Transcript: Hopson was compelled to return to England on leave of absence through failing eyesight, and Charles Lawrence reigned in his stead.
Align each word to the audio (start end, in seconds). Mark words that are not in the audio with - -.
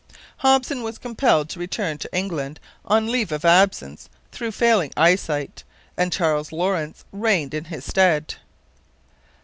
Hopson 0.37 0.81
was 0.81 0.97
compelled 0.97 1.47
to 1.49 1.59
return 1.59 1.99
to 1.99 2.09
England 2.11 2.59
on 2.83 3.11
leave 3.11 3.31
of 3.31 3.45
absence 3.45 4.09
through 4.31 4.51
failing 4.51 4.91
eyesight, 4.97 5.63
and 5.95 6.11
Charles 6.11 6.51
Lawrence 6.51 7.05
reigned 7.11 7.53
in 7.53 7.65
his 7.65 7.85
stead. 7.85 8.33